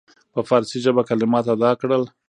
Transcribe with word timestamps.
په 0.33 0.39
فارسي 0.49 0.77
ژبه 0.85 1.01
کلمات 1.09 1.45
ادا 1.55 1.71
کړل. 1.81 2.03